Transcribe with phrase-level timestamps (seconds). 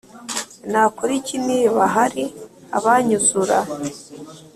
[0.71, 2.23] Nakora iki niba hari
[2.77, 3.57] abannyuzura